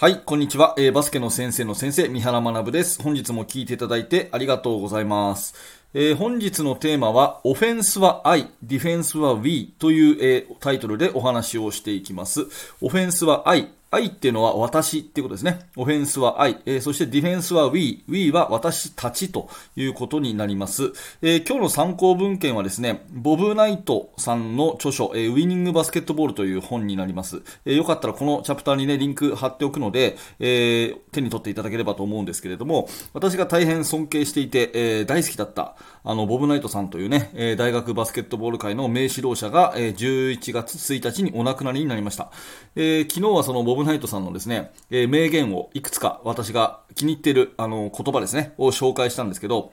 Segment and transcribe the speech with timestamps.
[0.00, 3.02] はい、こんにちは、えー、バスケの先生の先生、三原学です。
[3.02, 5.56] 本日も聞いていただいてありがとうございます。
[5.92, 12.46] えー、本日のテーマは、オフェンスは I、ディフェンスは We という、えー、タイトルでお話をしていきます。
[12.80, 15.60] オフェンスは I、愛っていうのは私っていうことですね。
[15.74, 20.92] オフェンスは愛、えー、そしてディフェンスは we、we は私たちということになります。
[21.22, 27.40] えー、今日の参考文献はですね、ボブ・ナイトさんの著書、えー、ウィニング・バスケットボールという本になります。
[27.64, 42.30] えよかったらこのチャプターにね、リンク貼っておくので、え手に取っていただければと思うんですけれども、私が大変尊敬していて、え大好きだった、あの、ボブ・ナイトさんというね、え大学バスケットボール界の名指導者が、え11月1日にお亡くなりになりました。
[42.76, 49.72] え昨日はそのボブ・ブナイトさんのですね、えー、名言をいくつか私が気に入っている、あの、言葉ですね、を紹介したんですけど、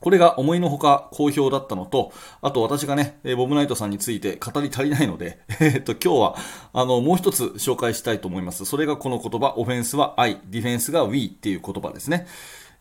[0.00, 6.36] これが思いのほか好評だったのと、あと私がね、ボブナイトさんについて語り足りないので、 えっと、今日は、
[6.72, 8.64] あの、もう一つ紹介したいと思います。
[8.66, 12.26] それがこの言葉、オフェンスは I、ディフェンスが We っていう言葉ですね。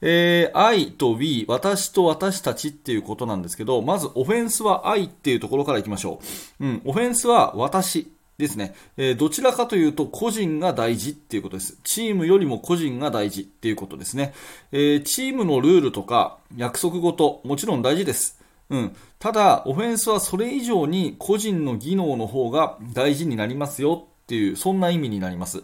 [0.01, 6.19] えー、I と We、私と私たちっていうことなんですけど、まずオフェンスは I っていうところから行きましょ
[6.59, 6.65] う。
[6.65, 8.14] うん、オフェンスは私。
[8.37, 11.77] ですね、えー、どちらかというと個人が大事っていうことです。
[11.83, 14.33] チームよりも個人が大事っていうことですね。
[14.71, 18.41] えー、チームのルールとか約束事、もちろん大事です。
[18.69, 18.95] うん。
[19.19, 25.63] ただ、オフェンスはそれ以上に個人の技能の方が大事になりますよっていう、そんな意味になります。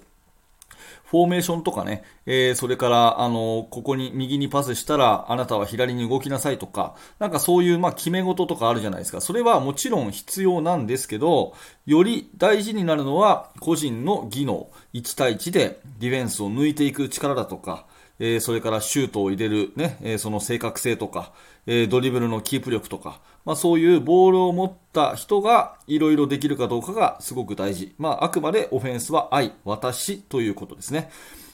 [1.12, 9.20] フォーメーションとかね、えー、それから、あの、ここに右にパスしたら、あなたは左に動きなさいとか、なんかそういう、まあ、決め事とかあるじゃないですか。
[9.20, 11.54] それはもちろん必要なんですけど、
[11.86, 17.88] より大事になるのは、個人の技能、1対1でディフェンスを抜いていく力だとか、
[18.20, 21.34] えー、それからシュートを入れるね、えー、その正確性とか、
[21.66, 27.94] えー、ドリブルのキープ力とか、まあ、そういうボールを持った人がいろいろできるかどうかがすごく大事。
[27.98, 31.09] まあ、あくまでオフェンスは愛、私ということですね。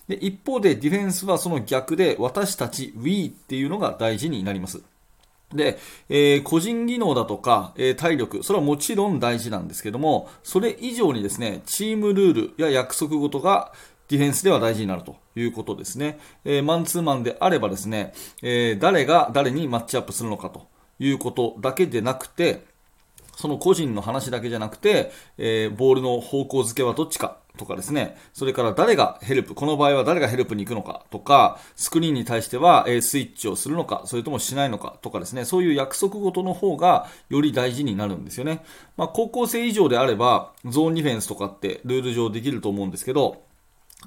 [0.07, 4.81] で一方でディフェンスはその逆で私たち、we っていうのが大事になります。
[5.53, 5.77] で、
[6.09, 13.71] えー、個人技能だとか、えー、体力、それはもちろん大事なんですけども、それ以上にですね、チームルールや約束事が
[14.09, 16.19] ディフェンスでは大事になるということですね。
[16.43, 20.67] えー、マンツーマンであればですね、えー、誰が誰にマッチアップするのかと
[20.99, 22.65] いうことだけでなくて、
[23.37, 38.63] その個人の話だけじゃなくて、えー、ボールの方向付けはどっちかとかですね、それから誰がヘルプ、この場合は誰がヘルプに行くのかとか、スクリーンに対しては、え、スイッチをするのか、それともしないのかとかですね、そういう約束事の方がより大事になるんですよね。
[38.95, 43.43] まあ、高校生以上であれば、ゾーンディフェンスとかってルール上できると思うんですけど、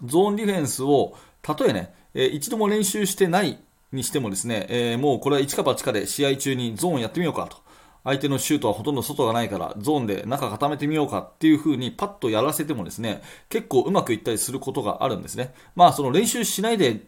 [0.04, 3.60] ゾーンディフェンスを、たとえね、えー、一度も練習してない
[3.92, 7.56] にしてもですね、えー、もうこれは一か八かで試合中にゾーンやってみようかと。
[8.02, 15.52] 相手のシュートはほとんど外がないから、ゾーンで中固めてみようかっていう風にパッとやらせてもですね、結構うまくいったりすることがあるんですね。
[15.74, 17.02] まあその練習しないで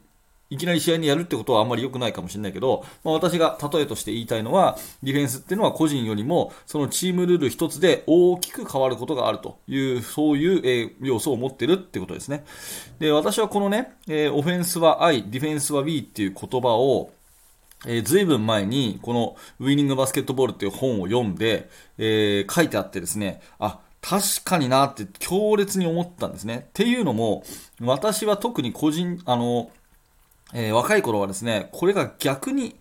[0.53, 12.45] いきなり試合にやるってことはあんまり良くないかもしれないけど、まあ、私が例えとして言いたいのは、ディフェンスっていうのは個人よりも、そのチームルール一つで大きく変わることがあるという、そういう、え、要素を持ってるってことですね。
[12.99, 17.13] で、私はこのね、え、オフェンスは I、ディフェンスは We っていう言葉を、
[17.87, 26.67] えー、ずいぶん前に、このウィニングバスケットボールっていう本を読んで、えー、書いてあってですね、あ、確かになって強烈に思ったんですね。
[26.69, 27.45] っていうのも、
[27.81, 29.71] 私は特に個人、あの、
[30.53, 32.77] えー、若い頃はですね、これが逆に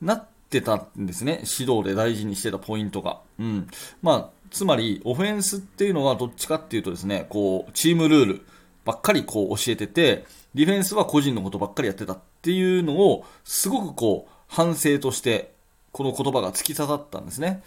[0.00, 1.42] なってたんですね。
[1.58, 3.20] 指導で大事にしてたポイントが。
[3.38, 3.68] うん。
[4.02, 8.46] まあ、つまり、オフェンスっていうのはどっちかっていうとですね、こう、チームルール
[8.84, 15.52] ばっかりこう教えてて、ディフェンスは個人のことばっかりやってたっていうのを、すごくこう、反省として、
[15.92, 17.62] この言葉が突き刺さったんですね。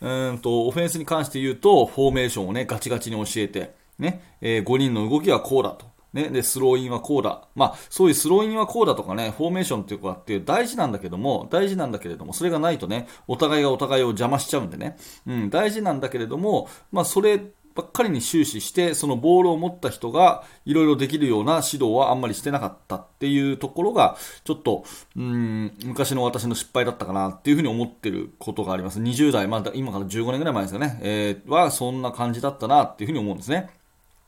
[0.00, 5.89] うんと、オフェンスに関して言うと、フォーメーションをね、ガチガチに教えて、ね、えー、5人の動きはこうだと。
[6.12, 7.42] ね、で、スローインはこうだ。
[7.54, 17.40] まあ、そういうスローインはこうだとかね、フォーメーションっていうかっていう大事なんだけども、大事なんだけれども、それがないとね、お互いがお互いを邪魔しちゃうんでね、うん、大事なんだけれども、まあ、それ
[17.74, 24.84] ばっかりに終始して、そのボールを持った人がいろいろできるような指導はあんまりしてなかったっていうところが、ちょっと、
[25.16, 29.00] うん、昔の私の失敗だったかなっていうふうに思ってることがあります。
[29.00, 33.70] 20代、まあ、今から15年ぐらい前ですよね、えー、はそんな感じだったなっていうふうに思うんですね。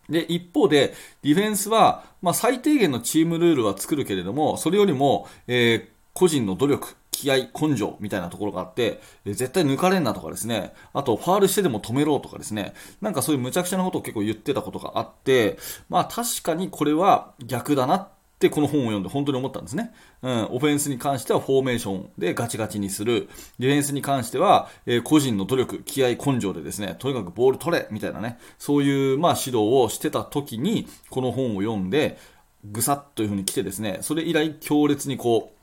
[0.09, 15.59] で、一方で、ディフェンスは、まあ、最低限のチームルールは作るけれども、それよりも、えー、個人の努力、気合、根性みたいなところがあって、え絶対抜かれんなとかですね、あと、ファールしてでも止めろとかですね、なんかそういう無茶苦茶なことを結構言ってたことがあって、
[15.89, 18.09] まあ確かにこれは逆だなっ
[18.49, 19.93] っこの本を読んで本当に思ったんですね。
[20.23, 23.29] うん、オフェンスに関してはフォーメーションでガチガチにする。
[23.59, 32.19] ディフェンスに関しては、えー、個人の努力、気合、根性でですね、とにかくボール取れみたいなね、そういう、まあ、指導をしてた時に、この本を読んで、
[32.65, 35.63] ぐさっという風に来てですね、それ以来強烈にこう、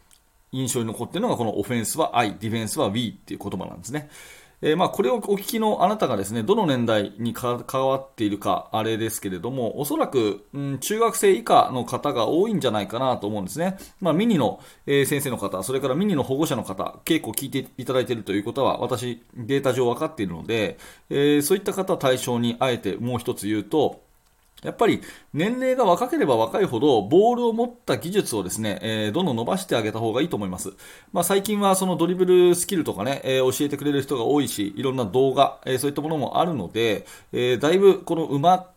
[0.52, 4.10] 印象に残っているのがこのオフェンスは I、ディフェンスは We っていう言葉なんですね。
[4.62, 13.78] えー、まあこれをお聞きのあなたがですね、どの年代に関わっているか、あれですけれども、おそらく、うん、中学生以下の方が多いんじゃないかなと思うんですね。
[14.02, 20.78] まあミニの、えー、先生の方、それからミニの保護者の方、結構聞いていただいているということは、私、データ上分かっているので、
[21.10, 24.09] えー、そういった方対象にあえてもう一つ言うと、
[24.64, 25.02] やっぱり
[25.34, 30.74] 年齢が若ければ若いほどボールを持った技術をですね、えー、どんどん伸ばしてあげた方がいいと思います。
[31.14, 38.70] まあ、最近はそのドリブルスキルとかね、えー、教えてくれる人が多いし、いろんな動画、えー、そういったものもあるので、えだいぶこのうま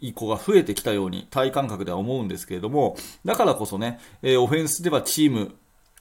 [0.00, 5.54] い子が増えてきたように体感覚では思うんですけれども、だからこそね、えオフェンスではチーム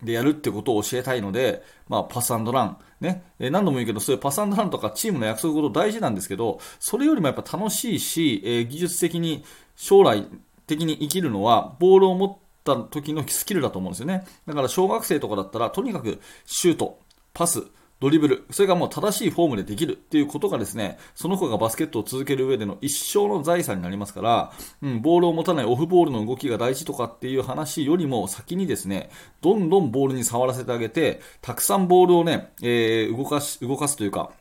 [0.03, 9.43] でやるってことを教えたいので、まあ、パスラン、ね、え何度も言うけど、そういうパスランとかチームの約束事大事なんですけど、それよりもやっぱ楽しいし、えー、技術的に
[9.75, 10.25] 将来
[10.67, 14.25] 的に生きるのは、ボールを持った時のスキルだと思うんですよね。
[14.45, 16.99] だから小学生とかだったら、とにかくシュート、
[17.33, 17.63] パス、
[17.99, 29.09] ドリブル、それがもう正しいフォームでできるっていうことがですね、その子がバスケットを続ける上での一生の財産になりますから、うん、ボールを持たないオフボールの動きが大事とかっていう話よりも先にですね、
[29.41, 34.31] どんどんボールに触らせてあげて、たくさんボールをね、えー、動かし、動かすというか、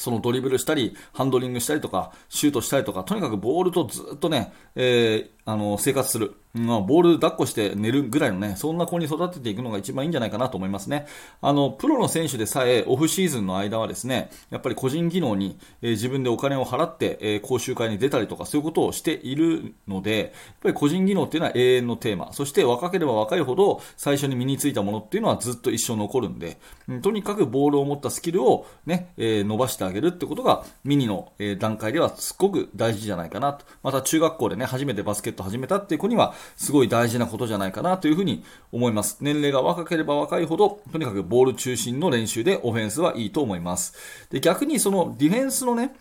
[0.00, 6.34] そのドリブルしたり、ハンドリングしたりとか、シュートしたりとか、とにかくボールとずっとね、えー、あの、生活する。
[6.52, 11.06] まあ、ボール抱っこして寝るぐらいのね、そんな子に育てていくのが一番いいんじゃないかなと思いますね。
[11.40, 20.30] あの、プロの選手でさえ、オフシーズンの間はですね、やっぱり個人技能に、えー、自分でお金を払って、えー、講習会に出たりとか、そういうことをしているので、やっ
[20.62, 22.32] ぱり個人技能っていうのは永遠のテーマ。
[22.32, 26.58] そして若ければ若いほど、最初に身についたものっていうのはずっと一生残るんで、
[26.88, 33.64] うん、とにかくボールを持ったスキルをね、えー、伸ばしてあげるってことが、ミニの、え段階ではすごく大事じゃないかなと。
[33.84, 39.18] また中学校でね、初めてバスケット始めたっていう子には、すごい大事なことじゃないかなというふうに思います。
[39.20, 43.94] 年齢が若ければ若いほど、とにかくボール中心の練習でオフェンスはいいと思います。
[44.30, 45.94] で、逆にそのディフェンスのね、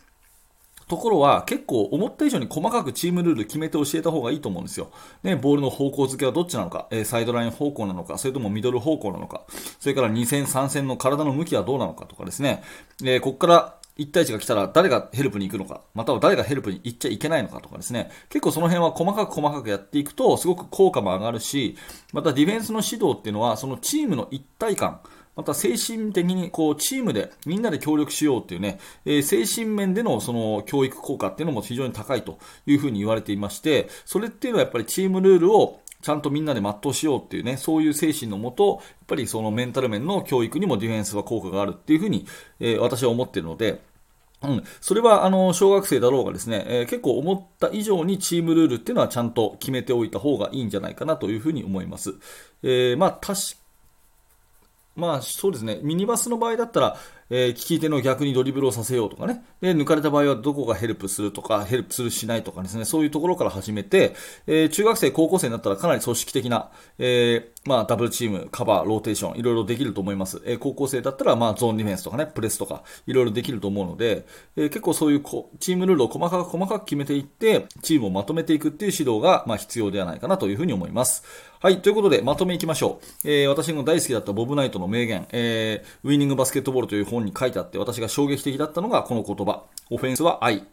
[0.90, 4.90] ところは結構思った以上に細かくチームルール決めて教えた方がいいと思うんですよ。
[5.22, 9.44] ね、ボールの方向付けはどっちなのか、え、サイドライン方向なのか、それともミドル方向なのか、
[9.80, 12.64] それから2戦3戦の体の向きはどうなのかとかですね、
[13.04, 21.78] えー、ここから1対1が来たら誰がヘルプに行くのか、または誰がヘルプに行っちゃいけないのかとかですね、結構その辺は細かく細かくやっていくと、すごく効果も上がるし、
[22.14, 25.02] またディフェンスの指導っていうのは、そのチームの一体感、
[25.36, 42.26] また精神的にこうチームでみんなで協力しようっていうね、えー、精神面でのその教育効果っていうのも非常に高いというふうに言われていまして、それっていうのはやっぱりチームルールをちゃんとみんなで全うしようっていうね、そういう精神のもと、やっぱりそのメンタル面の教育にもディフェンスは効果があるっていうふうに、
[42.60, 43.82] えー、私は思っているので、
[44.42, 52.14] うん、それはあの小学生だろうがですね、えー、結構思った以上にチームルールっていうのはちゃんと決めておいた方がいいんじゃないかなというふうに思います。
[52.64, 53.40] えー、まあ、確
[54.96, 56.98] まあそうですね、ミニバスの場合だったら、
[57.30, 64.16] えー、利き手の逆にドリブルをさせようとかね、で、抜かれた場合はどこがヘルプするとか、ヘルプするしないとかですね、そういうところから始めて、
[64.48, 70.42] えー、中学生、高校生になったらかなり組織的な、えー、まあ、ダブルチーム、カバー、ローテーション、いろいろできると思います。
[70.46, 81.24] え、高校生だったら、まあ、ゾーンディフェンスとかね、プレスとか、いろいろできると思うので、え、結構そういうこチームルールを細かく細かく決めていって、チームをまとめていくっていう指導が、まあ、必要ではないかなというふうに思います。
[81.62, 83.30] はい、ということで、まとめいきましょう。
[83.30, 89.64] え、私の大好きだったボブナイトの名言、え、ウィニングバスケットボールという本本に書いてあって、私が衝撃的だったのがこの言葉。
[89.90, 90.66] オフェンスは愛。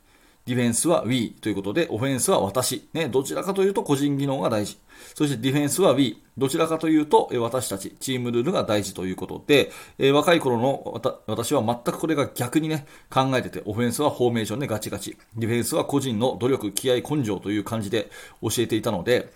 [0.46, 2.88] ディフェンスは We ということで、オフェンスは私。
[2.92, 4.78] ね、どちらかというと個人技能が大事。
[5.14, 6.22] そしてディフェンスは We。
[6.38, 15.16] どちらかというと、私たち、チームルールが大事ということで、え若い頃の私は全くこれが逆にね、考えてて、オフェンスはフォーメーションでガチガチ。
[15.34, 18.08] ディフェンスは個人の努力、気合、根性という感じで
[18.40, 19.32] 教えていたので、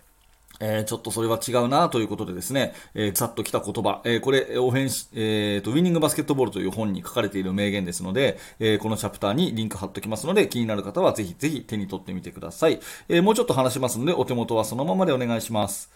[0.60, 12.80] えー、ちょっとそれは違うなということでですね、えー、ざっと来た言葉、えー、これ、オフェンス、えーと、ウィニングバスケットボールという本に書かれている名言ですので、えー、このチャプターにリンク貼っておきますので、気になる方はぜひぜひ手に取ってみてください。
[13.08, 15.90] えー、もうちょっと話しますので、お手元はそのままでお願いします。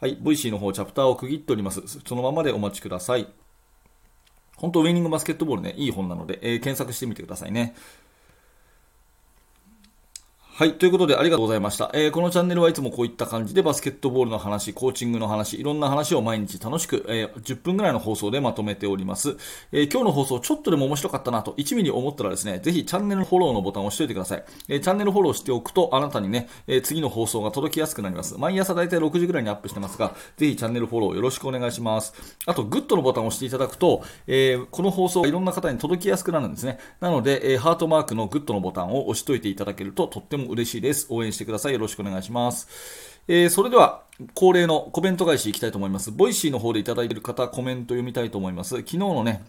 [0.00, 1.82] はい、 Voicy の方、チャプターを区切っております。
[2.06, 3.28] そのままでお待ちください。
[4.56, 7.74] 本当、ウィニングバスケットボールね、いい本なので、えー、検索してみてくださいね。
[10.58, 10.74] はい。
[10.74, 11.88] ということで、ありがとうございました。
[11.94, 19.36] えー、このチャンネルはいつもこういった感じでバスケットボールの話、コーチングの話、いろんな話を毎日楽しく、えー、10分ぐらいの放送でまとめております。
[19.70, 24.44] えー、今日の放送ちょっとでも面白かったなと1ミリ思ったらですね、ぜひチャンネルフォローのボタンを押しておいてください。
[24.66, 28.36] え、チャンネルフォローしておくと、あなたにね、え、次の放送が届きやすくなります。
[28.36, 32.34] 毎朝だいたい6時ぐらいにアップしてますが、ぜひチャンネルフォローよろしくお願いします。
[32.46, 36.80] あと、グッドのボタンを押していただくと、え、この放送がいろんな方に届きやすくなるんですね。
[36.98, 41.06] なので、えー、ハートマークのグッドのボタンを押しといていただけるととっても嬉しいです。
[41.10, 41.72] 応援してください。
[41.72, 42.68] よろしくお願いします。
[43.28, 44.02] えー、それでは、
[44.34, 46.10] 恒例のコメント返しいきたいと思います。
[46.10, 48.76] Voicy の方でいただいている方、コメント読みたいと思います。
[48.76, 49.44] 昨日のね、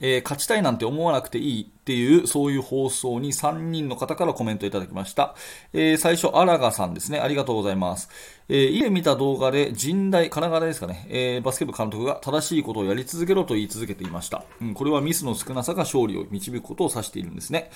[0.00, 5.34] えー、勝ちたいなんて思わなくていいっていう、そういう放送に3人の方からコメントいただきました。
[5.72, 7.18] えー、最初、荒賀さんですね。
[7.20, 8.08] ありがとうございます。
[8.48, 14.44] えー、以前見た動画で、神大、神奈川ですかね、えー、バスケ部監督が正しいことをやり続けろと言い続けていました。
[14.60, 17.70] うん、これはミスの少なさが勝利を導くことを指しているんですね。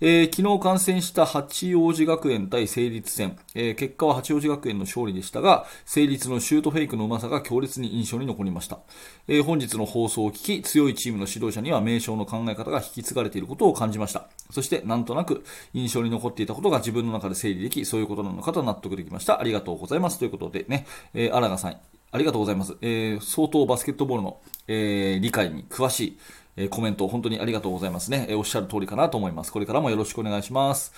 [0.00, 8.78] えー、昨日観戦した八王子学園対成立戦、えー、結果は八王子学園の勝利でしたが、成立のシュートフェイクのうまさが強烈に印象に残りました。
[9.26, 14.28] えー、本日の放送を聞き、強いチームの指導者には名称の考え方が引き継がれていることを感じました。
[14.50, 15.44] そして、なんとなく
[15.74, 19.40] 印象に残っていたことが自分の中で整理でき、そういうことなのかと納得できました。
[19.40, 20.07] ありがとうございます。
[20.16, 21.76] ということでね、えー、荒賀さん、
[22.10, 22.76] ありがとうございます。
[22.80, 26.18] えー、相当バスケットボールの、えー、理解に詳しい、
[26.56, 28.38] えー、コメントを本当にありがとうございますね、えー。
[28.38, 29.52] おっしゃる通りかなと思います。
[29.52, 30.92] これからもよろしくお願いします。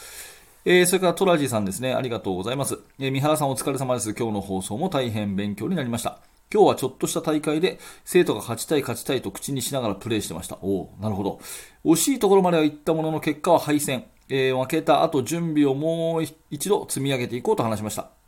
[0.64, 1.94] えー、それからトラジーさんですね。
[1.94, 2.78] ありがとうございます。
[2.98, 4.14] えー、三原さんお疲れ様です。
[4.14, 6.20] 今日の放送も大変勉強になりました。
[6.52, 10.58] 今日はちょっとした大会で生徒が勝ちたい勝ちたいと口にしながらプレーしてました。
[10.62, 11.40] おおなるほど。
[11.84, 14.04] 惜しいところまでは行ったものの結果は敗戦。
[14.28, 18.19] えー、負けた後準備をもう一度積み上げていこうと話しました。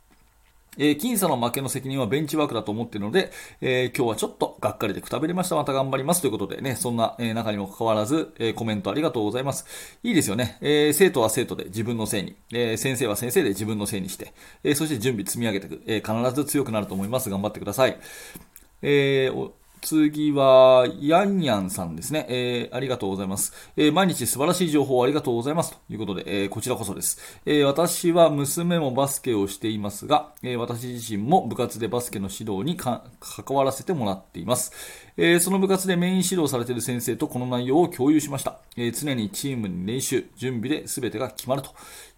[0.77, 5.55] えー、僅差の負けの責任はベンチワークだと思っているので、えー、今日はちょっとがっかりでくたびれました。
[5.55, 6.21] また頑張ります。
[6.21, 9.65] ということでね、そんな、えー、中にもかかわらず、えー、コメントありがとうございます。
[10.03, 10.57] いいですよね。
[10.61, 15.83] えー、生徒は生徒で自分のせいに、えー、先生は先生で自分のせいにして、えー、そして準備積み上げていく。
[15.85, 17.29] えー、必ず強くなると思います。
[17.29, 17.97] 頑張ってください。
[18.81, 19.51] えー、
[19.83, 22.25] 次は、ヤンヤンさんですね。
[22.29, 23.53] えー、ありがとうございます。
[23.75, 25.71] えー、毎日素晴らしい情報をありがとうございます。
[25.71, 27.19] ということで、えー、こちらこそです。
[27.45, 33.01] えー、私は娘もバスケをしていますが、えー、私自身も部活でバスケの指導に関
[33.49, 34.71] わらせてもらっています。
[35.17, 38.59] えー、その部活でメイン指導されている先生とこの内容を共有しました。
[38.77, 41.71] えー、常にチームに練習、準備で全てが決まると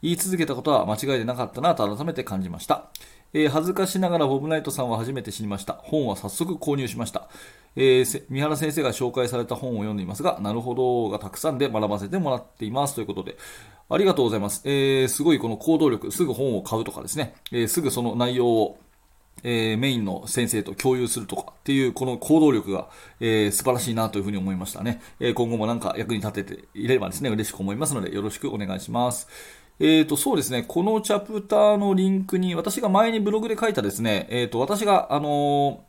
[0.04, 2.92] 言い続けたことは間違いでなかったなと改めて感じました。
[3.36, 5.74] えー、恥ずかしながらボブナイトさんは初めて知りました。
[5.74, 7.28] 本は早速購入しました。
[7.76, 13.36] えー、三原先生が紹介された本を読んでいますが、なるほどがたくさんで学ばせてもらっていますということで、
[13.90, 14.62] ありがとうございます。
[14.64, 18.78] えー、すごいこの行動力、すぐ本を買うとかですね、え、すぐその内容を
[19.44, 22.88] えー、メインの先生と共有するとかっていうこの行動力が、
[23.20, 25.02] えー、素晴らしいなというふうに思いましたね。
[25.20, 29.28] えー、今後もなんか役に立てていればですね、嬉しく思いますのでよろしくお願いします。
[29.80, 35.84] えーと、そうですね、このチャプターのリンクに、私が前にブログで書いたですね、えーと、私が、あの、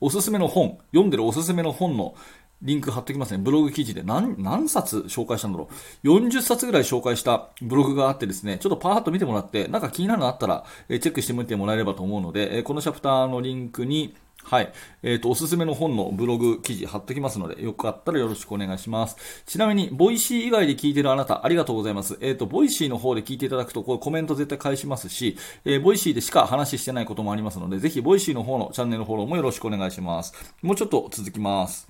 [0.00, 2.14] おすすめの本、読んでるおすすめの本の
[2.62, 3.38] リンク貼ってきますね。
[3.38, 5.68] ブログ記事で何、何冊紹介したんだろ
[6.04, 6.06] う。
[6.06, 14.14] 40冊ぐらい紹介したブログがあってですね、ちょっとパーッと見てもらって、なんか気になるのあったら、えチェックしてみてもらえればと思うので、えこのチャプターのリンクに、
[14.44, 14.72] はい。
[15.02, 19.16] えっ、ー、と、おすすめの本のブログ記事貼ってきますので、よかったらよろしくお願いします。
[19.46, 22.18] ちなみに、 Voicy 以外で聞いてるあなた、ありがとうございます。
[22.20, 30.34] えっ、ー、と、 Voicy の方で聞いていただくと、これコメント絶対返しますし、えー、 Voicy でしか話してないこともありますので、ぜひ、 Voicy の方のチャンネルフォローもよろしくお願いします。
[30.60, 31.88] もうちょっと続きます。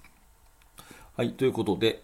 [1.17, 2.03] はい、ということで、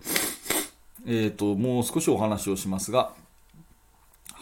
[1.06, 3.12] えっ、と、もう少しお話をしますが、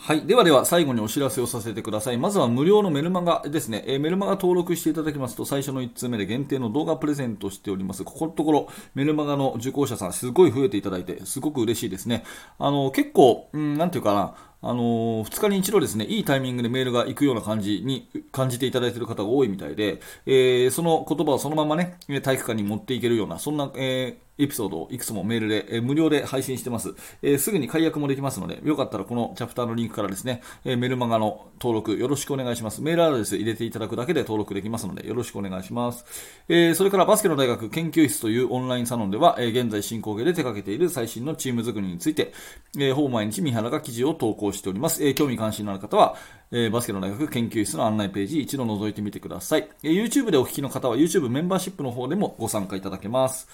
[0.07, 0.25] はい。
[0.25, 2.17] ではでは、最後にお知らせをさせてください。
[2.17, 3.83] まずは無料のメルマガですね。
[3.89, 8.05] えー、メルマガ登録していただきますと、最初の1通目で限定の動画プレゼントしております。
[8.05, 12.23] ここのところ、メルマガの受講者さん、すごい増えていただいて、すごく嬉しいですね。
[12.61, 14.37] あの、結構、うん、なんていうかな、
[14.69, 32.83] あの2日に一度ですね、いいタイミングでメールが行くような感じに感じていただいている方が多いみたいで、えー、その言葉をそのままね、体育館に持っていけるような、そんな、えーエピソードをいくつもメールで、えー、無料で配信してます、えー、すぐに解約もできますので、よかったらこのチャプターのリンクからですね、えー、メルマガの登録よろしくお願いします。
[32.83, 36.05] メールアドレス入れていただくだけで登録できますので、よろしくお願いします。
[36.49, 42.33] えそれからバスケの大学研究室というオンラインサロンでは、え現在進行形で手掛けている最新のチーム作りについて、
[42.79, 45.07] えほぼ毎日三原が記事を投稿しております。
[45.07, 46.17] え興味関心のある方は、
[46.51, 49.69] えバスケの大学研究室の案内ページ一度覗いてみてください。
[49.83, 53.49] え YouTube でお聞きの方は YouTube メンバーシップの方でもご参加いただけます。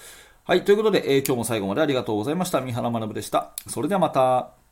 [0.45, 0.65] はい。
[0.65, 2.59] ということで、えー、今日も最後までありがとうございました。
[2.61, 3.53] 三原学でした。
[3.67, 4.62] それではまた。